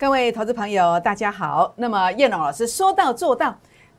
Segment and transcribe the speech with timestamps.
[0.00, 1.74] 各位投资朋友，大家好。
[1.76, 3.54] 那么叶龙老师说到做到，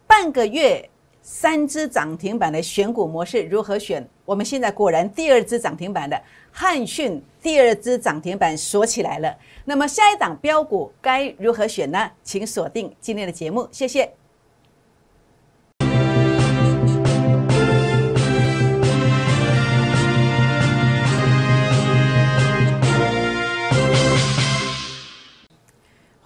[0.07, 0.89] 半个月
[1.21, 4.03] 三只涨停板的选股模式如何选？
[4.25, 6.19] 我们现在果然第二只涨停板的
[6.51, 9.31] 汉讯，第二只涨停板锁起来了。
[9.63, 12.09] 那么下一档标股该如何选呢？
[12.23, 14.11] 请锁定今天的节目，谢谢。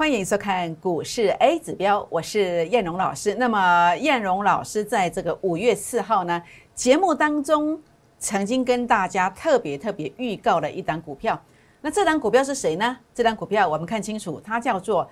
[0.06, 3.34] 欢迎收看股市 A 指标，我是燕荣老师。
[3.34, 6.40] 那么燕荣老师在这个五月四号呢
[6.76, 7.82] 节目当中，
[8.20, 11.42] 曾经跟大家特别特别预告了一档股票。
[11.82, 12.96] 那这档股票是谁呢？
[13.16, 15.10] 这档股票我们看清楚，它叫做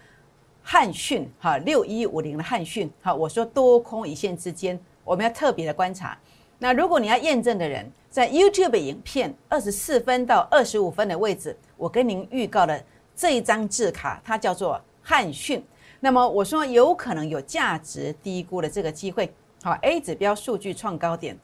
[0.62, 2.88] 汉讯，哈，六一五零的汉讯。
[3.02, 6.16] 哈，我说多空一线之间，我们要特别的观察。
[6.60, 12.80] 那如果你要验证的人，在 YouTube 影片二十四分到二十五分的位置，我跟您预告了。
[13.16, 15.63] 这一张字卡，它叫做汉讯。
[15.99, 19.34] 那么我说有可能有价值低估的这个机会。
[19.63, 21.38] 好，A 指标数据创高点，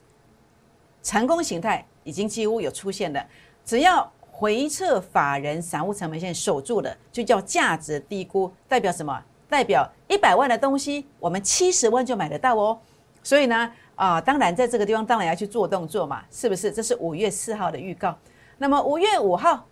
[1.01, 3.25] 成功形态已经几乎有出现了。
[3.63, 8.51] 只要回撤法人散户成本线守住了，就叫价值低估。
[8.67, 9.23] 代表什么？
[9.47, 12.77] 代表一百万的东西，我们七十万就买得到哦。
[13.23, 16.69] 所以呢，啊，当然在这个地方当然要去做动作嘛，是不是？
[16.71, 18.17] 这是五月四号的预告。
[18.57, 19.65] 那么五月五号。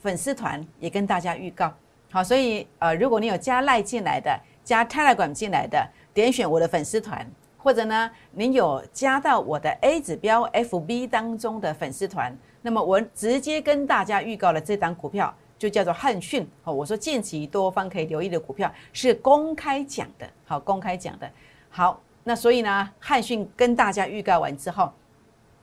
[0.00, 1.70] 粉丝团也跟大家预告，
[2.10, 4.34] 好，所以呃，如果你有加赖进来的，
[4.64, 16.48] 加 Telegram 进来的，点选我的粉丝团，或者呢，您有加到我的 A 指标 FB 当中的粉丝团，那么我直接跟大家预告了这档股票，就叫做汉讯。
[16.62, 21.30] 好，我说近期多方可以留意的股票是公开讲的，好，公开讲的。
[21.68, 24.90] 好，那所以呢，汉讯跟大家预告完之后，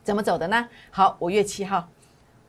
[0.03, 0.69] 怎么走的呢？
[0.91, 1.88] 好，五月七号。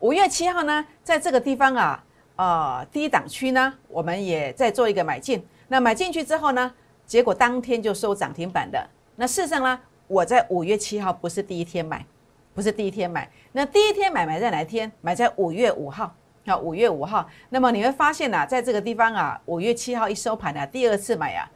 [0.01, 2.05] 五月七号呢，在这个地方啊，
[2.37, 5.45] 呃，低档区呢，我们也在做一个买进。
[5.67, 6.73] 那买进去之后呢，
[7.05, 8.89] 结果当天就收涨停板的。
[9.17, 12.07] 那事实上呢，我在五月七号不是第一天买，
[12.55, 13.29] 不是第一天买。
[13.51, 14.91] 那第一天买买在哪一天？
[15.01, 16.15] 买在五月五号
[16.47, 17.29] 啊，五月五号。
[17.49, 21.51] 那么你会发现呐，在这个地方啊，五月七号一收盘啊，第二次买啊，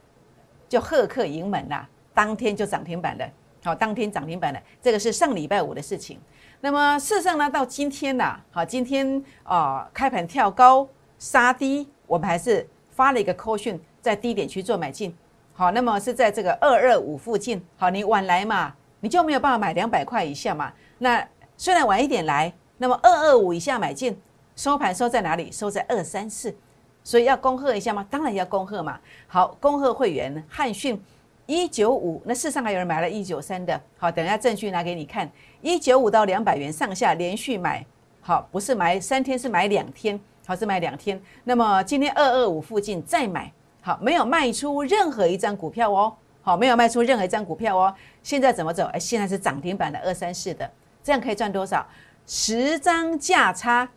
[0.67, 3.25] 就贺客盈门啦，当天就涨停板了。
[3.63, 6.19] 好，当天涨停板了，这个是上礼拜五的事情。
[6.65, 10.87] 那么事实上呢，到今天呐，好，今天啊开盘跳高
[11.19, 15.13] 杀低，我们还是发了一个 call 讯，在低点去做买进。
[15.51, 17.61] 好，那么是在这个二二五附近。
[17.75, 20.71] 好，你晚来嘛，你就没有办法买两百块以下嘛。
[20.99, 24.17] 那虽然晚一点来，那么二二五以下买进，
[24.55, 25.51] 收盘收在哪里？
[25.51, 26.55] 收在二三四，
[27.03, 28.07] 所以要恭贺一下吗？
[28.09, 28.97] 当然要恭贺嘛。
[29.27, 30.97] 好，恭贺会员汉讯。
[31.45, 35.29] 一九五，那市上还有人买了一九三的，好，等一下证据拿给你看。
[35.63, 37.85] 一九五到两百元上下连续买，
[38.19, 41.19] 好，不是买三天，是买两天，好，是买两天。
[41.45, 43.49] 那么今天二二五附近再买，
[43.81, 47.95] 好，没有卖出任何一张股票哦，好，没有卖出任何一张股票哦。
[48.21, 48.83] 现在怎么走？
[48.87, 50.69] 哎，现在是涨停板的二三四的，
[51.01, 51.87] 这样可以赚多少？
[52.27, 53.89] 十张价差，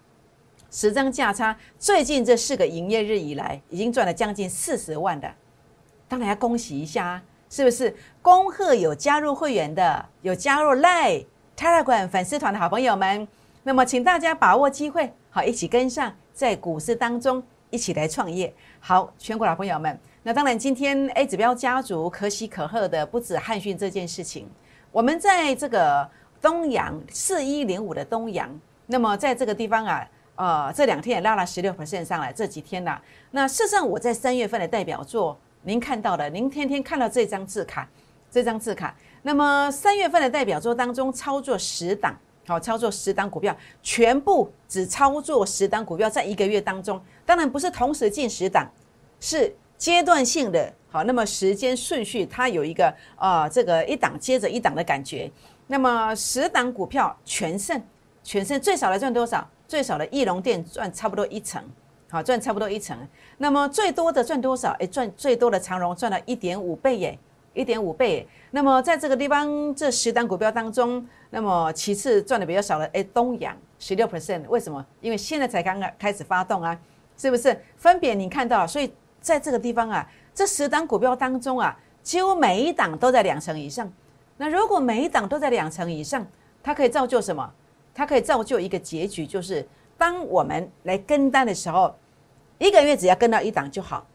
[0.70, 5.28] 十张价差，最近这四个营业日以来，已经赚了将近四十万的，
[6.06, 7.20] 当然要恭喜一下。
[7.48, 11.24] 是不是恭贺有加入会员的，有加入来、
[11.56, 13.26] Telegram 粉丝团的好朋友们？
[13.62, 18.52] 那么，请大家把握机会，好，一起跟上，在股市当中一起来创业。
[18.78, 24.46] 好，全国老朋友们，那当然，今天 A 指标家族可喜可贺的不止汉讯这件事情。
[24.92, 26.06] 我们在这个
[26.42, 28.48] 东阳四一零五的东阳，
[28.84, 32.30] 那么在这个地方啊，呃，这两天也拉了十六 percent 上来。
[32.30, 33.00] 这几天呢，
[33.30, 35.38] 那事实上我在三月份的代表作。
[35.62, 37.88] 您看到的，您天天看到这张字卡，
[38.30, 38.94] 这张字卡。
[39.26, 42.16] 那么三月份的代表作当中，操作十档，
[42.46, 48.70] 好，操作十档股票，全部只操作十档股票，在一个月当中，当然不是同时进十档，
[49.18, 50.72] 是阶段性的。
[50.88, 55.28] 好，那么时间顺序它有一个啊，这个一档接着一档的感觉。
[55.66, 57.82] 那么十档股票全胜，
[58.22, 59.44] 全胜最少的赚多少？
[59.66, 61.60] 最少的翼龙店赚差不多一成。
[62.08, 62.96] 好赚差不多一成，
[63.38, 64.70] 那么最多的赚多少？
[64.78, 67.18] 哎，赚最多的长荣赚了一点五倍耶，
[67.54, 68.24] 一点五倍。
[68.56, 74.82] 那么在这个地方这十单股票当中，那么其次赚的比较少的，哎，东阳十六 percent，为什么？
[75.02, 76.74] 因为现在才刚刚开始发动啊，
[77.18, 77.54] 是不是？
[77.76, 83.92] 分别你看到，所以在这个地方啊，这十单股票当中啊，几乎每一档都在两成以上。
[84.38, 86.26] 那如果每一档都在两成以上，
[86.62, 87.52] 它可以造就什么？
[87.92, 89.68] 它可以造就一个结局，就是。
[89.98, 91.94] 当我们来跟单的时候，
[92.56, 94.06] 一个月只要跟到一档就好，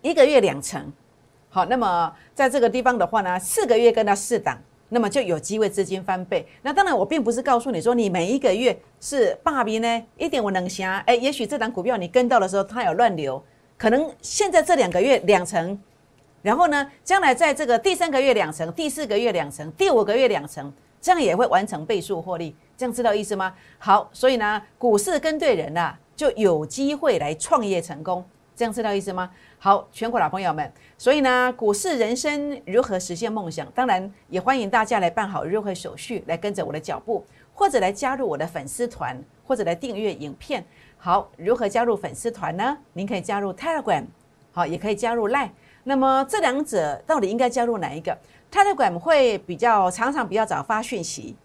[0.00, 0.92] 一个月两成，
[1.54, 4.58] 好，那么在这个地方的话呢，四个月跟到四档，
[4.88, 6.46] 那么就有机会资金翻倍。
[6.62, 10.88] 那当然，我并不是告诉你说你每一个月是霸比呢，一点我能行。
[11.00, 13.44] 哎，也许这档股票你跟到的时候它有乱流，
[13.76, 15.78] 可能现在这两个月两成，
[16.40, 20.72] 然后呢，将来在这个第三个月两成，第四个月两成，第五个月两成，
[21.02, 22.56] 这样也会完成倍数获利。
[22.78, 23.52] 这样知道意思吗？
[23.78, 28.24] 好，所以呢，股市跟对人呐，就有机会来创业成功。
[28.54, 29.30] 这样知道意思吗？
[29.64, 33.64] 好，全国老朋友们，所以呢，股市人生如何实现梦想？
[33.72, 37.24] 当然也欢迎大家来办好入会手续，来跟着我的脚步，
[37.54, 39.16] 或者来加入我的粉丝团，
[39.46, 40.64] 或者来订阅影片。
[40.98, 42.76] 好，如何加入粉丝团呢？
[42.94, 44.04] 您可以加入 Telegram，
[44.50, 45.50] 好，也可以加入 Line。
[45.84, 48.18] 那么这两者到底应该加入哪一个
[48.50, 51.36] ？Telegram 会比较常常比较早发讯息，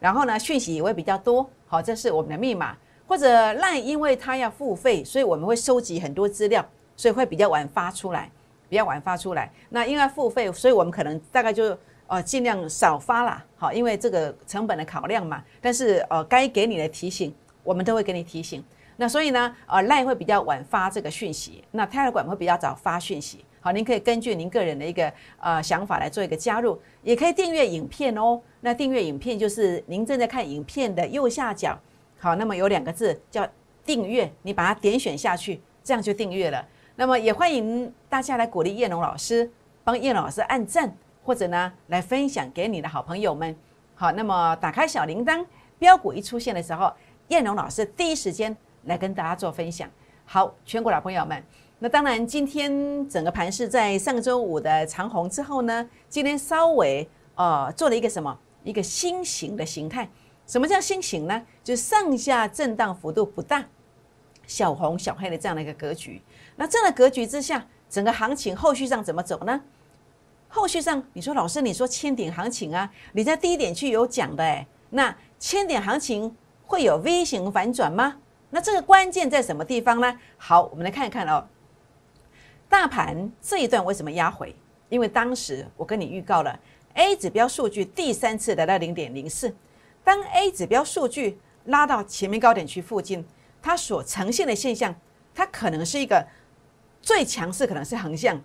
[0.00, 1.46] 然后呢，讯息也会比较多。
[1.66, 2.74] 好，这是我们的密码。
[3.06, 6.64] 或者 Line，因为它要付费，所以我们会收集很多资料。
[6.98, 8.28] 所以会比较晚发出来，
[8.68, 9.50] 比较晚发出来。
[9.68, 11.78] 那因为付费，所以我们可能大概就
[12.08, 15.40] 呃尽量少发啦，好，因为这个成本的考量嘛。
[15.60, 18.62] 但是呃该给你的提醒，我们都会给你提醒。
[18.96, 23.44] 那所以呢，呃赖会比较晚发这个讯息，那 Telegram 会比较早发讯息。
[23.60, 28.40] 好，您可以根据您个人的一个呃想法来做一个加入，也可以订阅影片哦。
[28.60, 31.78] 那订阅影片就是您正在看影片的右下角，
[32.18, 33.46] 好，那么有两个字叫
[33.84, 36.66] 订阅，你把它点选下去，这样就订阅了。
[37.00, 39.48] 那么也欢迎大家来鼓励叶龙老师，
[39.84, 40.92] 帮叶龙老师按赞，
[41.24, 43.54] 或者呢来分享给你的好朋友们。
[43.94, 45.46] 好，那么打开小铃铛，
[45.78, 46.92] 标股一出现的时候，
[47.28, 48.54] 叶龙老师第一时间
[48.86, 49.88] 来跟大家做分享。
[50.24, 51.40] 好，全国老朋友们，
[51.78, 60.08] 那当然今天整个盘是在上周五的长红之后呢，今天稍微呃做了一个什么一个新型的形态。
[60.48, 61.40] 什么叫新型呢？
[61.62, 63.64] 就是上下震荡幅度不大，
[64.48, 66.20] 小红小黑的这样的一个格局。
[66.60, 69.60] 那这样的格局之下，整个行情后续上怎么走呢？
[70.48, 76.34] 后续上，你说老师，你说千点行情啊，你在低点去有讲的哎，那千点行情
[76.66, 78.16] 会有 V 型反转吗？
[78.50, 80.18] 那这个关键在什么地方呢？
[80.36, 81.46] 好，我们来看一看哦。
[82.68, 84.52] 大盘这一段为什么压回？
[84.88, 86.58] 因为当时我跟你预告了
[86.94, 89.54] A 指标数据第三次来到零点零四，
[90.02, 93.24] 当 A 指标数据拉到前面高点区附近，
[93.62, 94.92] 它所呈现的现象，
[95.32, 96.26] 它可能是一个。
[97.00, 98.40] 最强势可能是横向，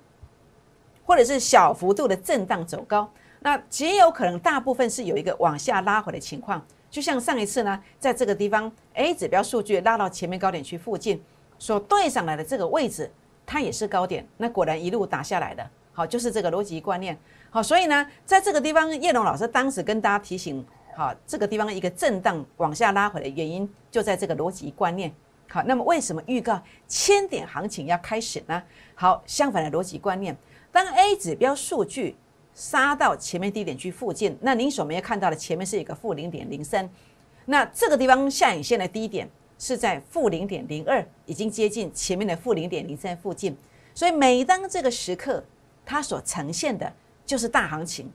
[1.05, 6.65] 或者是小幅度的震荡走高，那极有可能大部分是有一个往下拉回的情况。
[6.89, 11.21] 就像上一次呢，在这个地方 A 指标数据拉到前面高点区附近，
[11.57, 13.11] 所对上来的这个位置，
[13.45, 15.67] 它也是高点，那果然一路打下来的。
[15.91, 17.17] 好，就是这个逻辑观念。
[17.49, 20.65] 好，所以呢，在这个地方，叶龙老师当时跟大家提醒，
[20.95, 25.13] 好，这个地方一个震荡往下拉回的原因，就在这个逻辑观念。
[25.53, 28.63] 好，那么为什么预告千点行情要开始呢？
[28.95, 30.35] 好，相反的逻辑观念，
[30.71, 32.15] 当 A 指标数据
[32.55, 36.89] 杀到前面低点区附近，那您所没有看到的前面是一个负零点零三，
[37.45, 39.29] 那这个地方下影线的低点
[39.59, 43.55] 是在负零点零二，已经接近前面的负零点零三附近，
[43.93, 45.43] 所以每当这个时刻，
[45.85, 46.91] 它所呈现的
[47.27, 48.11] 就是大行情，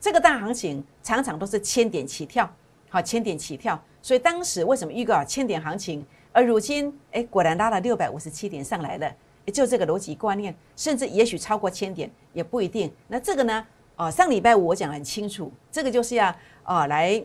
[0.00, 2.52] 这个大行情常常都是千点起跳，
[2.88, 6.04] 好，千点起跳，所以当时为什么预告千点行情？
[6.32, 9.12] 而如今，哎，果然拉了六百五十七点上来了，
[9.52, 12.92] 就这个逻辑观念，甚至也许超过千点也不一定。
[13.08, 13.66] 那这个呢？
[13.96, 17.22] 哦，上礼拜五我讲很清楚，这个就是要啊来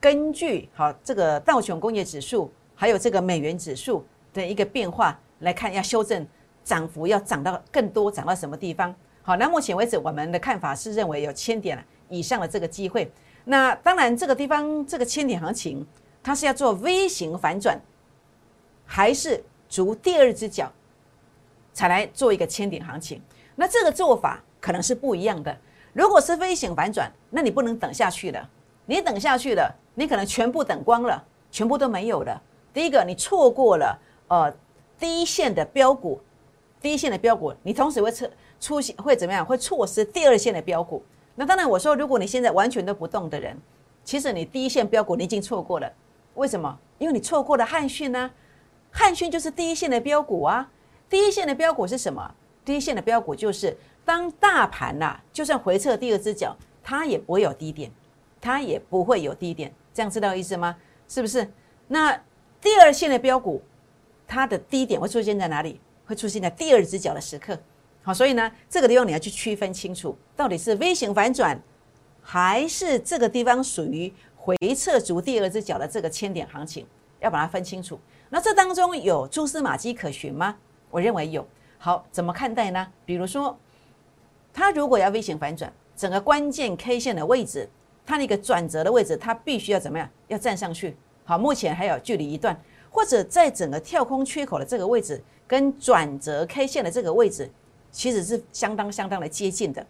[0.00, 6.26] 根据好这个道琼工业指数，还有这个美元指数的一个变化来看，要修正
[6.64, 8.92] 涨幅要涨到更多，涨到什么地方？
[9.22, 13.08] 好，那目前为止我们的看法是认为有千点了以上的这个机会。
[13.44, 15.86] 那当然，这个地方这个千点行情，
[16.22, 17.80] 它是要做 V 型反转。
[18.86, 20.72] 还是逐第二只脚
[21.74, 23.20] 才来做一个千点行情，
[23.54, 25.54] 那这个做法可能是不一样的。
[25.92, 28.48] 如果是飞行反转，那你不能等下去了。
[28.86, 32.40] 你等下去了，你可能全部等光了，全部都没有了。
[32.72, 34.54] 第一个，你错过了呃
[34.98, 36.20] 第一线的标股，
[36.80, 38.28] 第一线的标股，你同时会出
[38.60, 39.44] 出现会怎么样？
[39.44, 41.02] 会错失第二线的标股。
[41.34, 43.58] 那当然，我说如果你现在完全都不动的人，
[44.04, 45.92] 其实你第一线标股你已经错过了。
[46.34, 46.78] 为什么？
[46.98, 48.30] 因为你错过了汉讯呢。
[48.98, 50.70] 汉讯就是第一线的标股啊！
[51.06, 52.34] 第一线的标股是什么？
[52.64, 53.76] 第一线的标股就是
[54.06, 57.92] 当大盘呐，就算回撤第二只脚，它也不会有低点，
[58.40, 60.74] 它也不会有低点，这样知道意思吗？
[61.06, 61.46] 是不是？
[61.88, 62.18] 那
[62.58, 63.62] 第二线的标股，
[64.26, 65.78] 它的低点会出现在哪里？
[66.06, 67.58] 会出现在第二只脚的时刻。
[68.02, 71.60] 好，所以呢，这个地方你要去区分清楚，到底是 V 型反转，
[72.22, 76.86] 还是这个地方属于回撤足第二只脚的这个千点行情，
[77.20, 78.00] 要把它分清楚。
[78.28, 80.56] 那这当中有蛛丝马迹可循吗？
[80.90, 81.46] 我认为有。
[81.78, 82.86] 好，怎么看待呢？
[83.04, 83.56] 比如说，
[84.52, 87.68] 它如果要 V 型反转，整个关键 K 线的位置，
[88.04, 90.08] 它那个转折的位置，它必须要怎么样？
[90.28, 90.96] 要站上去。
[91.24, 92.58] 好，目前还有距离一段，
[92.90, 97.50] 或者在整个跳空缺口的这个位置，跟转折 K 线的这个位置，
[97.92, 99.86] 其实是相当相当的接近的。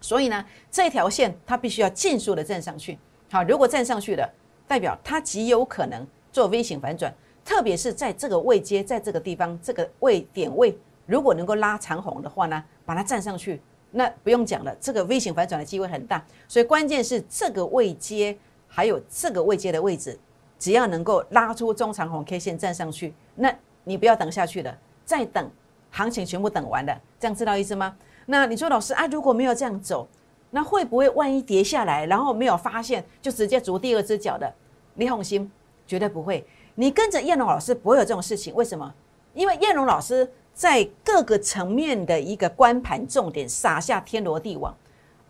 [0.00, 2.98] 所以呢，这条线它必须要尽速的站上去。
[3.30, 4.30] 好，如果站上去了，
[4.68, 7.12] 代表它极有可能做 V 型反转，
[7.44, 13.60] 特别是在这个位阶，在这个地方这个位点位，如果能够拉长红的话呢，把它站上去，
[13.90, 16.24] 那不用讲了，这个 V 型反转的机会很大。
[16.48, 18.36] 所以关键是这个位阶，
[18.66, 20.18] 还有这个位阶的位置。
[20.58, 24.74] 只要能够拉出中长红 K 线站上去，那你不要等下去了，
[25.04, 25.50] 再等
[25.90, 27.94] 行情全部等完了，这样知道意思吗？
[28.24, 30.08] 那你说老师啊，如果没有这样走，
[30.50, 34.50] 那会不会万一跌下来，然后没有发现就直接足第二只脚的？
[34.94, 35.50] 李红心
[35.86, 38.54] 绝对不会，你跟着燕龙老师不会有这种事情。
[38.54, 38.94] 为什么？
[39.32, 44.74] 因为燕龙老师在各个层面的一个关盘重点撒下天罗地网，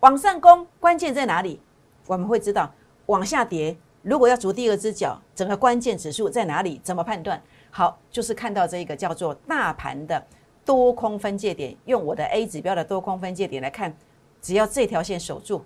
[0.01, 1.59] 往上攻关键在哪里？
[2.07, 2.71] 我们会知道，
[3.07, 3.75] 往下跌。
[4.03, 6.79] 如果要逐第二只脚，整个关键指数在哪里？
[6.83, 7.41] 怎么判断？
[7.71, 10.23] 好，就是看到这一个叫做大盘的
[10.63, 13.97] 多空分界点，用我的 A 指标的多空分界点来看，
[14.41, 15.65] 只要这条线守住，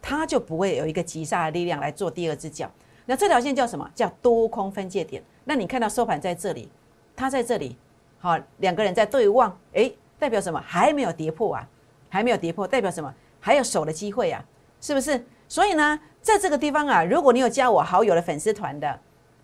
[0.00, 2.68] 它就不会有一个急杀的力量来做第二只脚。
[3.06, 3.88] 那这条线叫什么？
[3.94, 5.22] 叫多空分界点。
[5.44, 6.70] 那你看到收盘在这里，
[7.16, 7.76] 它在这里，
[8.18, 10.62] 好，两个人在对望，诶，代表什么？
[10.64, 11.68] 还没有跌破啊，
[12.08, 13.12] 还没有跌破，代表什么？
[13.40, 14.44] 还有守的机会啊，
[14.80, 15.24] 是不是？
[15.48, 15.98] 所以呢？
[16.22, 19.00] 在这个地方啊，如果你有加我好友的粉丝团的，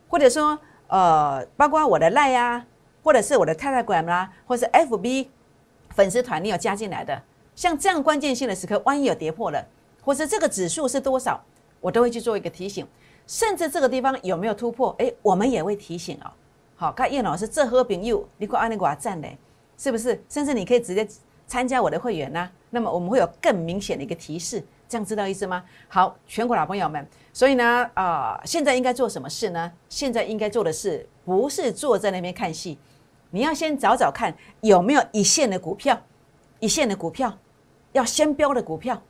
[0.09, 2.65] 或者说呃，包括我的赖呀，
[3.03, 5.27] 或者是我的 Telegram 啦，或是 FB
[5.91, 7.21] 粉丝团，你有加进来的，
[7.57, 9.67] 像这样关键性的时刻，万一有跌破了，
[10.05, 11.43] 或是这个指数是多少，
[11.81, 12.87] 我都会去做一个提醒，
[13.29, 16.33] 甚至这个地方有没有突破，哎，我们也会提醒哦。
[16.75, 19.39] 好，看叶老师这喝饼又你快按那个赞嘞，
[19.77, 20.21] 是不是？
[20.29, 21.07] 甚至你可以直接
[21.47, 24.65] 参加我的会员呐，那么我们会有更明显的一个提示。
[24.89, 25.63] 这样知道意思吗？
[25.87, 29.71] 好，全国老朋友们，所以呢，啊，现在应该做什么事呢？
[29.91, 32.79] 现在应该做的事不是坐在那边看戏，
[33.29, 36.01] 你要先找找看有没有一线的股票，
[36.61, 37.37] 一线的股票
[37.93, 39.03] 要先标的股票，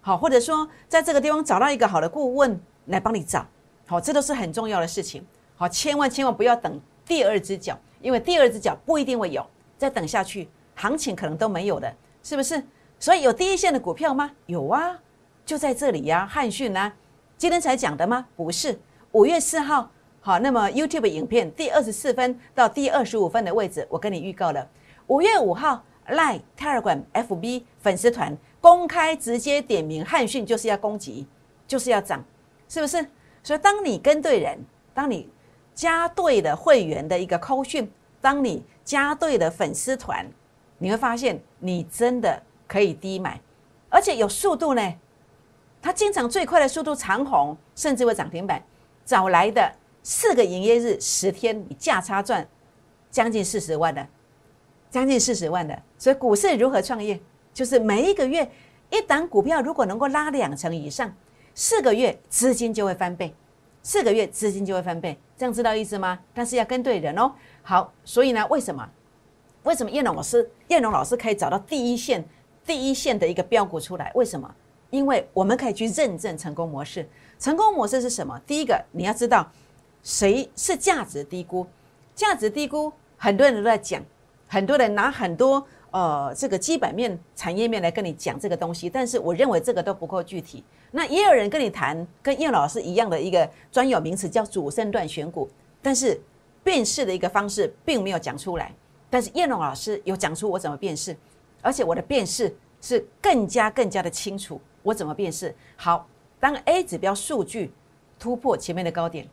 [0.00, 3.44] 好，或者说在这个地方找到一个好的顾问来帮你找，
[3.86, 5.24] 好，这都是很重要的事情，
[5.56, 12.62] 好，千万千万不要等第二只脚，因为第二只脚不一定会有，再等下去行情可能都没有的，是不是？
[12.98, 14.30] 所以有第一线的股票吗？
[14.46, 14.98] 有啊。
[15.44, 16.90] 就在这里呀，汉讯呢，
[17.36, 18.26] 今天才讲的吗？
[18.34, 18.80] 不是，
[19.12, 19.90] 五月四号，
[20.22, 24.66] 好，那么 YouTube 影片第二十四分到第二十五分的位置，我跟你预告了。
[25.08, 31.26] 五月五号，Line、Telegram、FB 粉丝团公开直接点名汉讯就是要攻击，
[31.68, 32.24] 就是要涨，
[32.66, 33.06] 是不是？
[33.44, 34.58] 所以当你跟对人，
[34.92, 35.30] 当你
[35.74, 37.88] 加对了会员的一个扣讯，
[38.20, 40.26] 当你加对了粉丝团，
[40.78, 43.38] 你会发现你真的可以低买，
[43.90, 44.94] 而且有速度呢。
[45.82, 48.62] 它经常最快的速度长红，甚至会涨停板。
[49.04, 49.70] 早来的
[50.02, 52.48] 四个营业日，十天你价差赚
[53.10, 54.08] 将近四十万的，
[54.90, 55.78] 将近四十万的。
[55.98, 57.20] 所以股市如何创业？
[57.52, 58.50] 就是每一个月
[58.90, 61.14] 一档股票如果能够拉两成以上，
[61.54, 63.32] 四个月资金就会翻倍，
[63.82, 65.18] 四个月资金就会翻倍。
[65.36, 66.18] 这样知道意思吗？
[66.32, 67.32] 但是要跟对人哦。
[67.62, 68.88] 好，所以呢，为什么？
[69.62, 72.22] 为什么叶龙老师叶龙老师可以找到第一线
[72.66, 74.10] 第一线的一个标股出来？
[74.14, 74.52] 为什么？
[74.90, 77.08] 因为我们可以去认证成功模式。
[77.38, 78.40] 成功模式是什么？
[78.46, 79.50] 第一个，你要知道
[80.02, 81.66] 谁是价值低估。
[82.14, 84.02] 价值低估，很多人都在讲，
[84.46, 90.64] 很多人拿很多呃这个基本面、产业面来跟你讲这个东西，但是我认为这个都不够具体。
[90.90, 95.48] 那也有人跟你谈跟叶老师一样的一个专有名词，叫主升段选股，
[95.80, 96.20] 但是
[96.64, 98.74] 辨识的一个方式并没有讲出来。
[99.08, 101.16] 但是叶龙老师有讲出我怎么辨识，
[101.62, 104.60] 而且我的辨识是更加更加的清楚。
[104.82, 105.54] 我怎么辨识？
[105.76, 106.08] 好，
[106.40, 107.72] 当 A 指标数据
[108.18, 109.28] 突破前面的高点，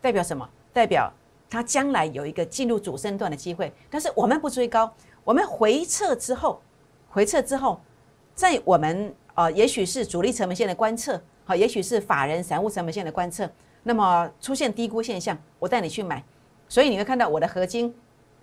[0.00, 0.48] 代表什么？
[0.72, 1.12] 代表
[1.50, 3.72] 它将来有一个进入主升段的机会。
[3.90, 4.92] 但是我们不追高，
[5.26, 6.62] 我们回撤之后，
[7.10, 7.80] 回撤之后，
[8.32, 13.50] 在我们呃，也许是主力成本线的观测，好，也许是法人散户成本线的观测，
[13.82, 16.22] 那么出现低估现象，我带你去买。
[16.68, 17.92] 所以你会看到我的合金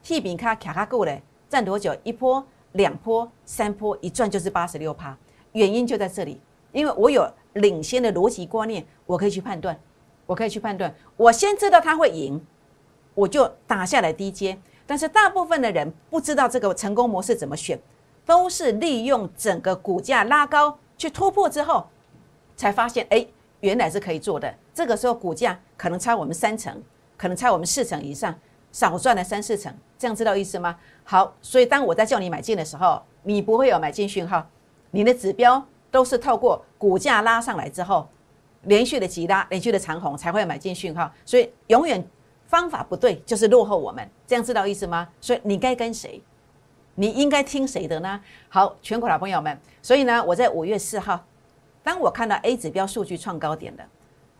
[0.04, 1.96] T 比卡卡卡够嘞，站多久？
[2.04, 5.18] 一波、两波、三波，一转就是八十六趴。
[5.54, 6.42] 原因就在这里，
[6.74, 9.80] 因为我有领先的逻辑观念，我可以去判断，
[10.26, 12.46] 我可以去判断，我先知道他会赢，
[13.16, 14.60] 我就打下来低阶。
[14.86, 17.80] 但是大部分的人不知道这个成功模式怎么选，
[18.26, 21.88] 都是利用整个股价拉高去突破之后，
[22.56, 23.26] 才发现哎，
[23.62, 24.54] 原来是可以做的。
[24.74, 26.82] 这个时候股价可能差我们三成，
[27.18, 28.34] 可能差我们四成以上，
[28.72, 30.78] 少赚了三四成，这样知道意思吗？
[31.04, 34.46] 好，所以当我在叫你买进的时候，你不会有买进讯号。
[34.92, 38.08] 你的指标都是透过股价拉上来之后，
[38.64, 42.06] 连续的急拉、连续的长红才会有买进讯号，所以永远
[42.54, 45.10] 方法不对，就是落后我们，这样知道意思吗？
[45.20, 46.22] 所以你该跟谁？
[46.94, 48.22] 你应该听谁的呢？
[48.48, 51.20] 好，全国老朋友们，所以呢，我在五月四号，
[51.82, 53.84] 当我看到 A 指标数据创高点的，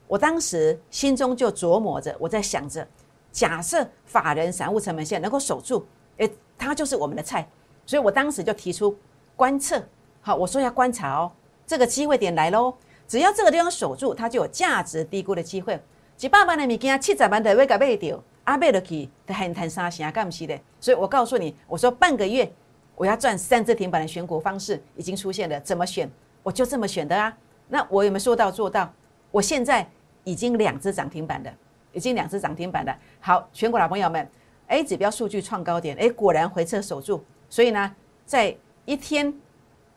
[0.08, 2.88] 我当时心中就琢磨着，我在想着，
[3.32, 5.84] 假设法人散户成本线能够守住，
[6.18, 7.50] 诶，它就是我们的菜，
[7.84, 8.96] 所以我当时就提出
[9.36, 9.82] 观测，
[10.22, 11.32] 好，我说要观察哦，
[11.66, 12.76] 这个机会点来喽，
[13.08, 15.82] 只要这个地方守住，它就有价值低估的机会，
[16.24, 18.18] 几百万的物件，七十万的会给卖掉。
[18.46, 20.58] 阿贝的去的很谈三成，干不是的。
[20.80, 22.50] 所以我告诉你，我说半个月
[22.96, 26.10] 我要赚三只停板的选股方式已经出现了，怎么选？
[26.42, 27.38] 我就这么选的啊。
[27.68, 28.90] 那我有没有说到做到？
[29.32, 29.86] 我现在
[30.24, 31.54] 已经两只涨停板的，
[31.92, 32.96] 已经两只涨停板的。
[33.20, 34.26] 好，全国老朋友们
[34.68, 37.22] ，A 指标数据创高点，哎，果然回撤守住。
[37.50, 37.94] 所以呢，
[38.26, 39.34] 在一天、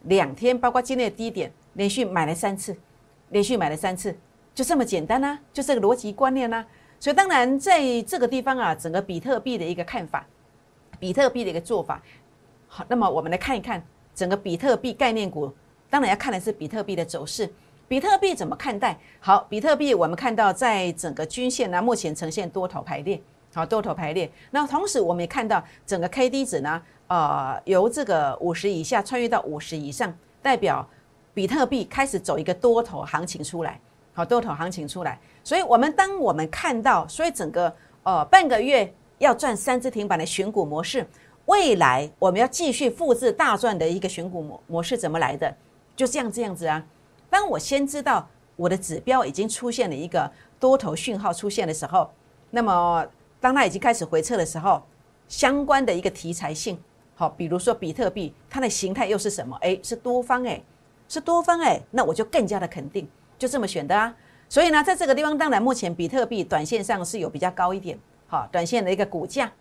[0.03, 2.77] 两天，包括今天的低点，连续买了三次，
[3.29, 4.19] 连续买了三次，
[4.57, 6.65] 就这么简单啊，就这个逻辑观念呢。
[6.99, 10.27] 所以当然，在这个地方啊，整个比特币的一个看法，
[10.99, 12.01] 比特币的一个做法，
[12.67, 13.85] 好，那么我们来看一看
[14.15, 15.55] 整个比特币概念股。
[15.91, 17.53] 当然要看的是比特币的走势，
[17.87, 18.99] 比特币怎么看待？
[19.21, 23.21] 好，比特币我们看到在整个均线呢，目前呈现多头排列，
[23.53, 24.33] 好，多头排列。
[24.53, 30.89] 那同时我们也看到整个 K D 值呢，呃，由这个五十以下穿越到五十以上，代表
[31.35, 33.79] 比特币开始走一个多头行情出来，
[34.17, 35.21] 好，多头行情出来。
[35.45, 41.07] 所以，我们当我们看到，所以整个呃半个月要赚三只停板的选股模式，
[41.45, 45.55] 未来我们要继续复制大赚的一个选股模模式怎么来的？
[45.95, 46.83] 就这样这样子啊。
[47.29, 52.11] 当我先知道我的指标已经出现了一个多头讯号出现的时候，
[52.51, 53.07] 那么
[53.39, 54.83] 当它已经开始回撤的时候，
[55.29, 56.79] 相关的一个题材性，
[57.15, 59.57] 好，比如说比特币，它的形态又是什么？
[59.61, 60.65] 诶，是多方诶，
[61.07, 63.07] 是多方诶，那我就更加的肯定，
[63.39, 64.15] 就这么选的啊。
[64.49, 69.53] 所以呢，在这个地方，当然目前比特币短线上是有比较高一点，好，短线的一个股价，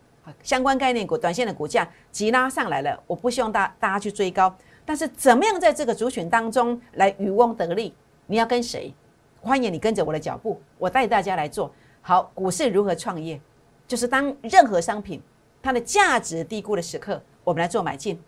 [0.44, 3.02] 相关概念股短线的股价急拉上来了。
[3.08, 4.56] 我不希望大大家去追高，
[4.86, 7.94] 但是怎么样在这个族群当中来渔翁得利？
[8.28, 8.94] 你要跟谁？
[9.42, 13.42] 欢迎你跟着我的脚步，我带大家来做好股市如何创业，
[13.88, 15.20] 就是当任何商品
[15.64, 18.22] 它的价值低估的时刻，我们来做买进，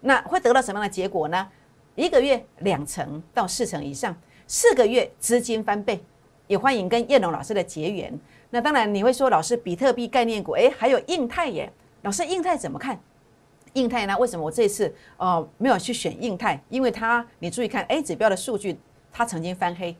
[0.00, 1.48] 那会得到什么样的结果呢？
[1.96, 4.16] 一个月两成到四成以上。
[4.46, 6.00] 四个月资金翻倍，
[6.46, 8.16] 也欢迎跟叶龙老师的结缘。
[8.50, 11.70] 那当然你会说，老师比特币概念股，诶，还有印泰耶。
[12.02, 12.98] 老师印泰怎么看？
[13.72, 14.16] 印泰呢？
[14.18, 16.60] 为什么我这次哦没有去选印泰？
[16.68, 18.78] 因为它你注意看 A 指标的数据，
[19.12, 19.96] 它曾经翻黑，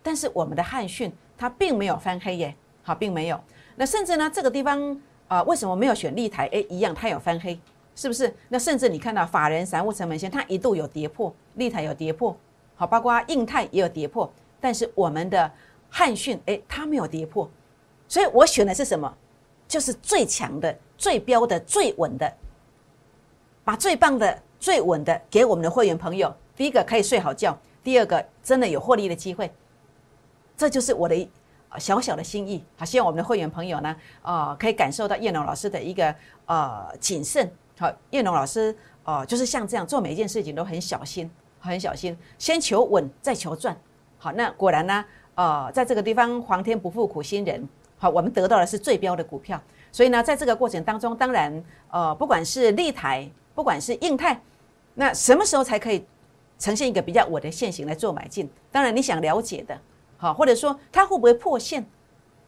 [0.00, 3.40] 但是我们的汉讯它并没有翻黑耶，好，并没有。
[3.74, 6.46] 那甚至呢，这个地方啊，为什么没有选立台？
[6.52, 7.58] 诶，一样它有翻黑，
[7.96, 8.32] 是不是？
[8.48, 12.34] 那甚至你看到法人散户成本线，它一度有跌破，立台有跌破。
[12.78, 15.52] 好，包括啊印泰也有跌破，但是我们的
[15.90, 17.50] 汉讯，哎，它没有跌破，
[18.06, 19.12] 所以我选的是什么？
[19.66, 22.32] 就是最强的、最标的、最稳的，
[23.64, 26.34] 把最棒的、最稳的给我们的会员朋友。
[26.56, 29.52] 第一个可以睡好觉，第二个真的有获利的机会，
[30.56, 31.30] 这就是我的
[31.78, 32.64] 小小的心意。
[32.76, 36.14] 好，希望我们的会员朋友呢，啊，可以感受到叶龙老师的一个
[36.46, 37.50] 呃谨慎。
[37.78, 41.30] 好，叶龙老师哦，就是像这样做每一件事情都很小心。
[41.68, 43.76] 很小心，先求稳，再求赚。
[44.18, 45.04] 好，那果然呢，
[45.34, 47.68] 呃，在这个地方，皇天不负苦心人。
[47.98, 49.60] 好，我们得到的是最标的股票。
[49.92, 54.40] 所以呢，在这个过程当中，当然，呃，不管是立台，不管是硬泰，
[54.94, 56.04] 那什么时候才可以
[56.58, 58.48] 呈现一个比较稳的线型来做买进？
[58.70, 59.78] 当然，你想了解的，
[60.16, 61.84] 好，或者说它会不会破线？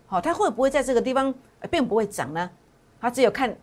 [0.07, 1.33] 好，它会不会在这个地方
[1.71, 2.51] 并不会涨呢？
[3.01, 3.57] 它只有看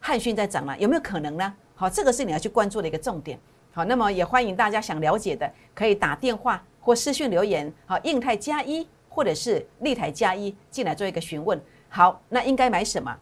[0.00, 1.54] 汉讯在涨了，有没有可能呢？
[1.74, 3.38] 好，这个是你要去关注的一个重点。
[3.74, 7.72] 好，那么也欢迎大家想了解的，可以打电话或私讯留言。
[7.86, 11.58] 好，印泰加一或者是立台加一进来做一个询问。
[11.88, 13.16] 好，那应该买什么？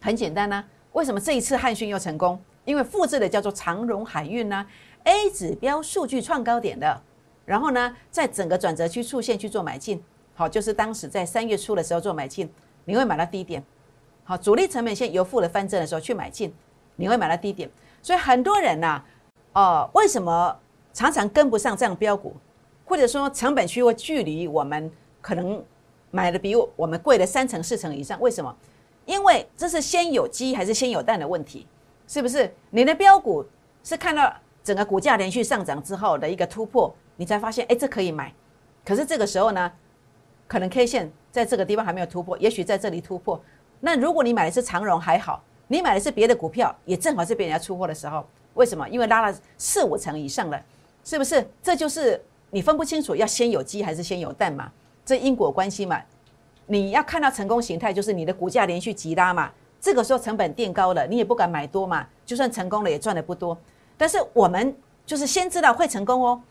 [0.00, 0.64] 很简单呢。
[0.92, 2.36] 为什么这一次汉讯又成功？
[2.64, 4.66] 因为复制的叫做长荣海运呢
[5.04, 7.00] ，A 指标数据创高点的，
[7.44, 10.02] 然后呢，在整个转折区出现去做买进。
[10.34, 12.52] 好，就是当时在三月初的时候做买进，
[12.86, 13.62] 你会买到低点。
[14.24, 16.52] 好，主力成本线由负的翻正的时候去买进，
[16.96, 17.70] 你会买到低点。
[18.02, 19.00] 所以很多人呐。
[19.56, 20.54] 哦，为什么
[20.92, 22.36] 常常跟不上这样标股，
[22.84, 24.92] 或者说成本区或距离我们
[25.22, 25.64] 可能
[26.10, 28.20] 买的比我们贵了三成四成以上？
[28.20, 28.54] 为什么？
[29.06, 31.66] 因为这是先有鸡还是先有蛋的问题，
[32.06, 32.52] 是不是？
[32.68, 33.42] 你的标股
[33.82, 34.30] 是看到
[34.62, 38.30] 整个股价连续上涨之后的一个突破，你才发现，哎，这可以买。
[38.84, 39.72] 可是这个时候呢，
[40.46, 43.40] 可能 K 线在这个地方还没有突破，也许在这里突破。
[43.80, 48.22] 那如果你买的是长荣还好，你买的是别的股票，也正好是别人家出货的时候。
[48.56, 48.88] 为什么？
[48.88, 50.60] 因为拉了四五成以上了，
[51.04, 51.46] 是不是？
[51.62, 54.72] 这就是你分不清楚要先有鸡还是先有蛋嘛？
[55.04, 56.02] 这因果关系嘛。
[56.66, 63.56] 你要看到成功形态，就是你的股价连续急拉嘛，这个时候成本垫高了，你也不敢买多嘛，就算成功了也赚的不多。
[63.96, 66.42] 但是我们就是先知道会成功哦，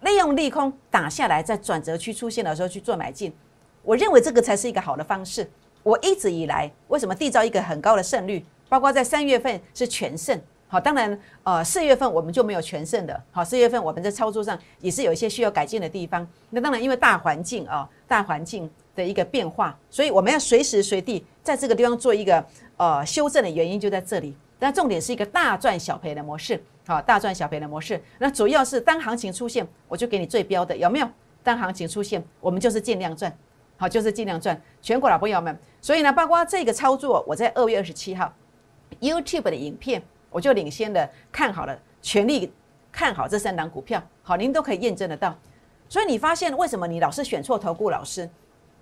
[0.00, 3.34] 利用利空打下来，在转折区出现的时候去做买进，
[3.82, 5.50] 我认为这个才是一个好的方式。
[5.82, 10.40] 我一直以来为什么缔造一个很高的胜率，包括在三月份是全胜。
[10.74, 13.22] 好，当然，呃，四月份我们就没有全胜的。
[13.30, 16.26] 好，四月份我们在操作上也是有一些需要改进的地方。
[16.50, 22.44] 那当然，因为大环境啊，大环境的一个变化，所以我们要随时随地在这个地方做一个
[22.76, 24.36] 呃修正的原因就在这里。
[24.58, 26.60] 但重点是一个大赚小赔的模式。
[26.88, 28.02] 好，大赚小赔的模式。
[28.18, 31.08] 那主要是当行情出现，我就给你最标的，有没有？
[31.44, 33.32] 当行情出现，我们就是尽量赚。
[33.76, 34.60] 好，就是尽量赚。
[34.82, 38.34] 全国老朋友们，所以呢，包括这个操作，我在二月二十七号
[39.00, 40.02] YouTube 的影片。
[40.34, 42.52] 我就领先的看好了，全力
[42.90, 45.32] 看好这三档股票，好，您都可以验证得到。
[45.88, 48.28] 所以你发现为什么你老是选错投顾老师？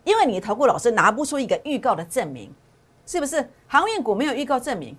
[0.02, 2.50] 因为你投顾老师拿不出一个预告的证明，
[3.04, 3.46] 是不是？
[3.66, 4.96] 航运股没有预告证明，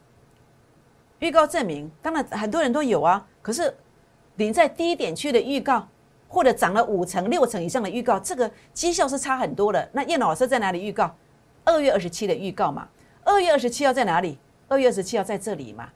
[1.17, 3.25] 预告证明当然很多人都有啊。
[3.41, 3.75] 可是
[4.35, 5.87] 你在低点区的预告，
[6.27, 9.89] 或者涨了五成、六成以上的预告，这个绩效是差很多的。
[9.91, 11.15] 那叶老师在哪里预告？
[11.65, 12.87] 二月二十七的预告嘛。
[13.23, 14.37] 二月二十七号在哪里？
[14.67, 15.89] 二月二十七号在这里嘛。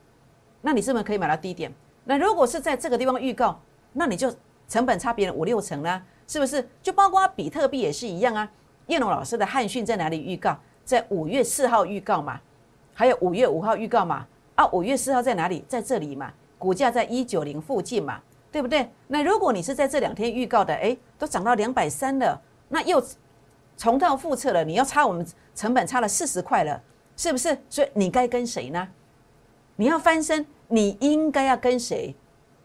[0.62, 1.74] 那你是不是可以买到低点？
[2.06, 3.60] 那如果是在这个地方预告，
[3.94, 4.34] 那你就
[4.68, 6.68] 成本差别人五六成啦，是不是？
[6.82, 8.50] 就包括比特币也是一样啊。
[8.88, 10.58] 叶龙老师的汉讯在哪里预告？
[10.86, 12.40] 在五月四号预告嘛，
[12.94, 14.26] 还有五月五号预告嘛。
[14.56, 15.64] 啊，五月四号在哪里？
[15.68, 18.20] 在这里嘛，股价在一九零附近嘛，
[18.52, 18.90] 对不对？
[19.08, 23.04] 那如果你是在这两天预告的，哎，都涨到两百三了，那又
[23.76, 26.82] 重蹈覆辙了，你要差我们成本差了四十块了，
[27.16, 27.56] 是不是？
[27.70, 28.88] 所以你该跟谁呢？
[29.80, 32.14] 你要翻身，你应该要跟谁，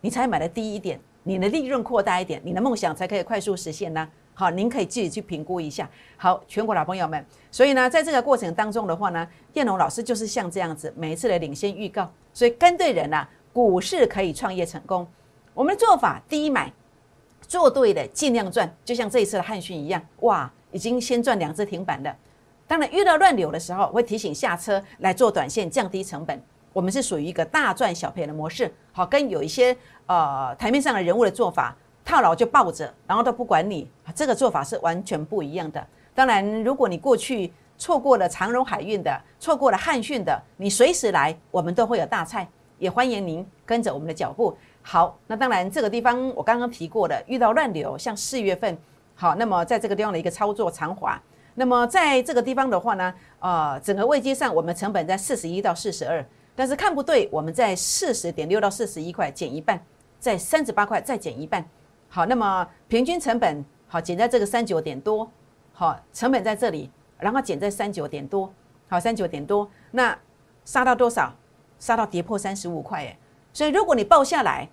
[0.00, 4.08] 你才买的低一点，你的利润扩大一点，你的梦想才可以快速实现呢？
[4.32, 5.86] 好，您可以自己去评估一下。
[6.16, 15.06] 好，全国老朋友们，所以呢，在这个过程当中的话呢，燕龙老师就是像这样子，每一次的领先预告，所以跟对人呐，股市可以创业成功。
[15.52, 16.72] 我们的做法，第一买，
[17.42, 22.16] 做对的尽量赚，就像这一次的汉讯一样，哇，已经先赚两只停板的。
[22.66, 26.42] 当然遇到乱流的时候，会提醒下车来做短线，降低成本。
[26.72, 35.86] 我们是属于一个大赚小赔的模式，好，跟有一些呃台面上的人物的做法，套牢就抱着，然后都不管你，这个做法是完全不一样的。
[36.14, 44.56] 当然，如果你过去错过了长荣海运的，错过了汉讯的，你随时来，我们都会有大菜，也欢迎您跟着我们的脚步。
[44.82, 48.76] 好，那当然这个地方我刚刚提过的，遇到乱流，像四月份，
[49.14, 51.20] 好，那么在这个地方的一个操作长滑，
[51.54, 56.24] 那么在这个地方的话呢，呃，整个位阶上，我们成本在四十一到四十二。
[56.54, 59.82] 但是看不对，我们在四十点六到四十一块减一半，
[60.18, 61.64] 在三十八块再减一半。
[62.08, 65.30] 好，那么平均成本好减在这个三九点多，
[65.72, 68.52] 好，成本在这里，然后减在三九点多，
[68.88, 70.16] 好，三九点多，那
[70.64, 71.34] 杀到多少？
[71.78, 73.18] 杀到跌破三十五块哎，
[73.52, 74.68] 所以如果你报下来，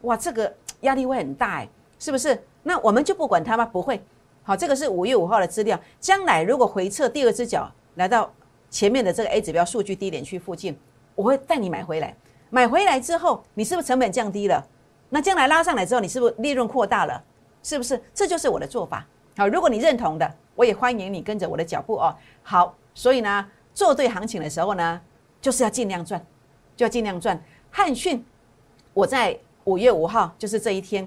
[0.00, 2.42] 哇，这个压力会很大哎，是不是？
[2.62, 3.64] 那我们就不管它吗？
[3.64, 4.02] 不会。
[4.42, 8.32] 好，这个是五月五号的资料，将来如果回撤第二只脚来到
[8.68, 10.76] 前面的这个 A 指标数据低点区附近。
[11.20, 12.16] 我会带你买回来，
[12.48, 14.66] 买回来之后，你是不是成本降低了？
[15.10, 17.22] 那将来拉上来之后，你是不是利润扩大了？
[17.62, 18.02] 是不是？
[18.14, 19.06] 这就是我的做法。
[19.36, 22.16] 好，如果你认同的，我也欢迎你跟着我的脚步哦。
[22.42, 24.98] 好，所以呢，做对行情的时候呢，
[25.42, 26.24] 就是要尽量赚，
[26.74, 27.38] 就要尽量赚。
[27.70, 28.24] 汉讯，
[28.94, 31.06] 我在五月五号，就是这一天，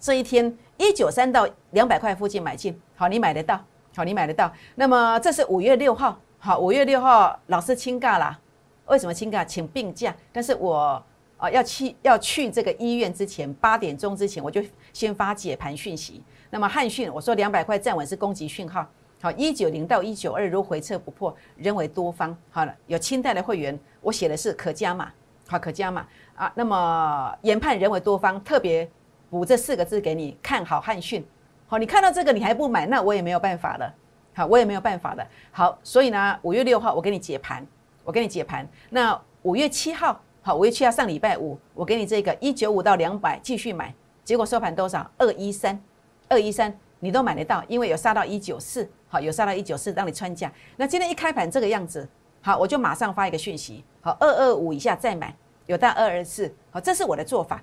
[0.00, 3.60] 这一天一九三到两百块附近买进，好，你买得到，
[3.94, 4.52] 好，你买得到。
[4.74, 8.40] 那么这是五月六号，好，五月六号老师清尬了。
[8.86, 10.14] 为什么请假请病假？
[10.32, 11.02] 但是我
[11.36, 16.22] 啊要去要去这个医院之前八点钟之前，我就先发解盘讯息。
[16.50, 18.86] 那么汉讯我说两百块站稳是攻击讯号。
[19.22, 22.74] 好，一九零到一九二如回撤不破，认为多方好了。
[22.88, 25.12] 有清代的会员，我写的是可加码，
[25.46, 26.52] 好可加码啊。
[26.56, 28.90] 那么研判认为多方，特别
[29.30, 31.24] 补这四个字给你看好汉讯。
[31.68, 33.94] 好，你看到这个你还不买，那我也没有办法了。
[34.34, 35.24] 好，我也没有办法了。
[35.52, 37.64] 好，所以呢五月六号我给你解盘。
[38.04, 45.08] 我给你解盘，那五月七号，好，五月七号上礼拜五，我给你这个一九五到两百继续买，结果收盘多少？
[45.18, 45.80] 二一三，
[46.28, 50.52] 二一三，你都买得到，因为有杀到一九四，好，有杀到一九四，让你穿价。
[50.76, 52.08] 那今天一开盘这个样子，
[52.40, 55.34] 好，我就马上发一个讯息，好，二二五以下再买，
[55.66, 57.62] 有到二二四，好，这是我的做法，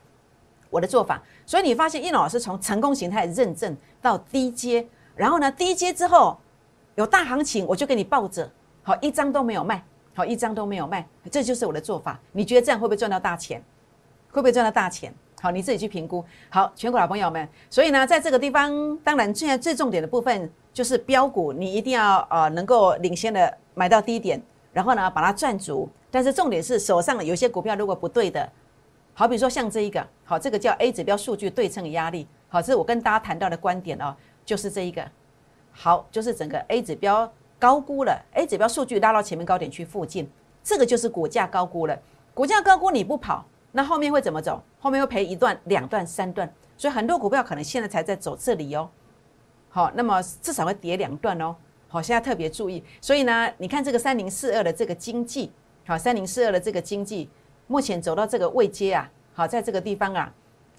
[0.69, 1.21] 我的做法。
[1.45, 6.39] 所以你发现叶老师从成功形态认证到低阶，然后呢，低阶之后
[6.95, 8.49] 有大行情，我就给你抱着，
[8.83, 9.83] 好，一张都没有卖。
[10.19, 12.19] 好，一张都没有卖，这就是我的做法。
[12.33, 13.63] 你觉得这样会不会赚到大钱？
[14.29, 15.13] 会不会赚到大钱？
[15.41, 16.21] 好，你自己去评估。
[16.49, 20.83] 好，全国老朋友们，所以呢，在这个地方，当然现在最重点的部分就。
[20.83, 24.41] 是标股，你一定要呃能够领先的买到低点，
[24.73, 25.87] 然后呢把它赚足。
[26.11, 28.51] 但是重点是手上有些股票如果不对的，
[29.13, 35.01] 好比说像这一个，好，这个叫 A 指标数据对称压力，好，这是我跟大家谈到的观点哦，就是这一个，
[35.71, 40.27] 好，就是整个 A 指标高估了，A 指标数据拉到前面高点区附近，
[40.63, 41.99] 这个就是股价高估了。
[42.33, 44.63] 股价高估你不跑，那后面会怎么走？
[44.79, 48.89] 后面会赔一段、两段、三段，所以很多股票可能现在才在走这里哦。
[49.67, 51.53] 好，那么至少会跌两段哦。
[51.89, 52.81] 好，现在特别注意。
[53.01, 55.51] 所以呢，你看这个三零四二的这个经济，
[55.85, 57.29] 好，三零四二的这个经济，
[57.67, 60.33] 目前走到这个位阶啊，好，在这个地方啊，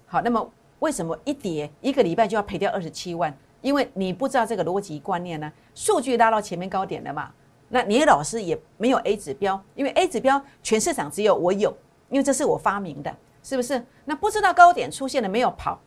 [0.07, 3.37] 好，那么为什么一跌一个礼拜就要赔掉二十七万？
[3.61, 5.51] 因为你不知道这个逻辑观念呢。
[5.73, 7.31] 数据拉到前面高点了嘛？
[7.69, 11.75] 那你老师也没有 A 指标，因为 A 指标全市场只有我有，
[12.09, 13.81] 因为这是我发明的，是不是？
[14.03, 15.79] 那不知道高点出现了没有跑？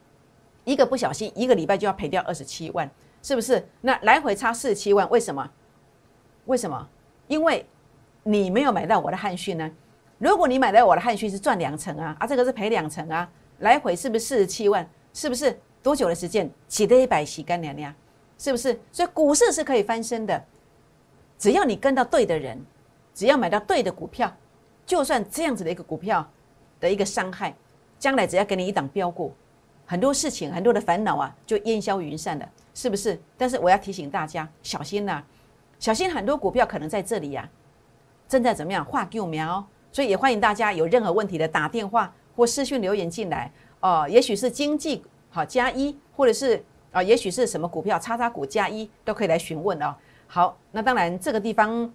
[0.65, 2.91] 一个不小心，一个礼拜就要赔掉二十七万，
[3.23, 3.69] 是不是？
[3.83, 5.51] 那来回差四十七万，为什么？
[6.47, 6.89] 为什么？
[7.27, 7.67] 因为
[8.23, 9.71] 你没有买到我的汉讯呢？
[10.17, 14.89] 如果你买到我的汉讯是赚两成啊，啊，这个是赔两成啊，来回是不是四十七万？
[15.13, 15.61] 是不是？
[15.85, 16.51] 多久的时间？
[16.67, 17.95] 洗得一百洗干娘娘，
[18.39, 18.81] 是不是？
[18.91, 20.43] 所以股市是可以翻身的，
[21.39, 22.59] 只要你跟到对的人，
[23.13, 24.35] 只要买到对的股票，
[24.87, 26.27] 就算这样子的一个股票
[26.81, 27.55] 的一个伤害，
[27.99, 29.35] 将来只要给你一档标股。
[29.85, 33.21] 很多事情，很多的烦恼啊，就烟消云散了，是不是？
[33.37, 35.23] 但是我要提醒大家，小心呐，
[35.79, 37.47] 小心很多股票可能在这里呀，
[38.27, 44.09] 正在怎么样画幼苗，所以也欢迎大家有任何问题的打电话或私讯留言进来哦。
[44.09, 49.93] 也许是经济好加一，或者是啊，也许是什么股票叉叉股加一，都可以来询问哦。
[50.29, 51.93] 好，那当然这个地方，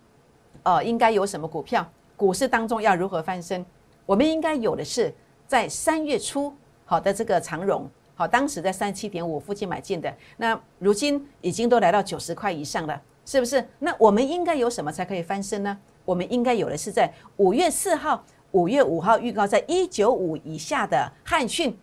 [0.63, 1.89] 呃，应该有什么股票？
[2.17, 3.65] 股市当中要如何翻身？
[4.06, 5.13] 我们应该有的是
[5.47, 6.54] 在三月初。
[6.84, 13.65] 好的，这个长荣，好，当时在三十七点五附近买进的，那如今已经都来到九十块以上了，是不是？
[13.80, 15.80] 那我们应该有什么才可以翻身呢？
[16.04, 18.21] 我们应该有的是在五月四号、
[18.52, 21.78] 五月五号预告在一九五以下的汉讯，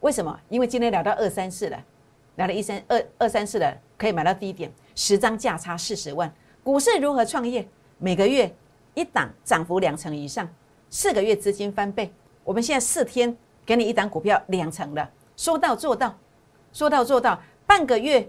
[0.00, 0.38] 为什么？
[0.48, 1.84] 因为今天聊到二三四了，
[2.36, 6.32] 聊到一三二二三四了，可以买到低点，十张价差四十万。
[6.62, 7.66] 股市如何创业？
[7.98, 8.54] 每个月
[8.94, 10.48] 一档涨幅两成以上，
[10.88, 12.12] 四个月资金翻倍。
[12.44, 13.36] 我们现在四天。
[13.66, 16.12] 给你一档股票两成的，说到做到，
[16.72, 17.40] 说到做到。
[17.66, 18.28] 半个月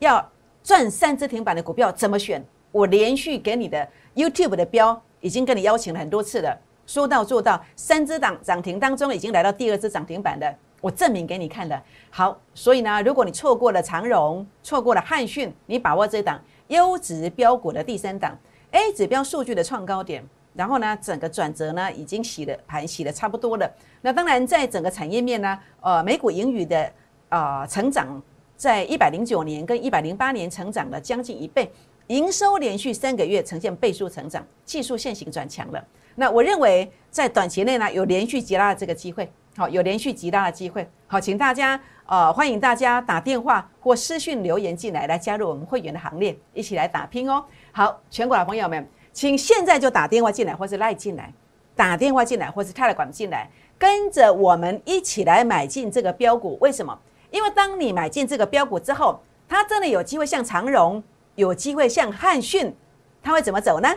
[0.00, 0.32] 要
[0.64, 2.44] 赚三只停板的股票怎么选？
[2.72, 7.62] 我连续给你的 YouTube 的标已经跟你邀请了很多次了，说到做到。
[7.76, 10.52] 三只档涨停当中已经来到第二只涨停板的，
[10.84, 11.82] 我证明给你看的。
[12.10, 18.36] 好，所以呢，如果你错过了长荣，错过了汉讯，你把握这档优质标股的第三档
[18.72, 20.22] A 指标数据的创高点。
[20.52, 23.68] 然后呢，整个转折呢已经洗了盘，洗的差不多了。
[24.02, 26.92] 那当然，在整个产业面呢，呃，美股盈余的
[27.30, 28.22] 啊成长，
[28.54, 31.68] 在一百零九年跟一百零八年成长了将近一倍，
[32.08, 35.82] 营收连续三个月呈现倍数成长，技术线型转强了。
[36.14, 40.88] 那我认为在短期内呢，有连续急拉的这个机会，好，有连续急拉的机会。
[41.06, 47.44] 好，请大家呃，欢迎大家打电话或私讯留言进来，来加入我们会员的行列，一起来打拼哦。
[47.72, 48.86] 好，全国的朋友们。
[49.12, 51.32] 请现在就打电话进来，或是赖进来，
[51.76, 56.58] 打电话进来，或是泰来管进来，跟着我们一起来买进这个标股。
[56.60, 56.98] 为什么？
[57.30, 61.00] 因为当你买进这个标股之后，它真的有机会像长荣，
[61.36, 62.74] 有机会像汉讯，
[63.22, 63.88] 它会怎么走呢？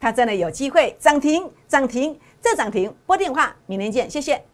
[0.00, 2.92] 它真的有机会涨停，涨停再涨停。
[3.06, 4.53] 拨电话，明天见，谢谢。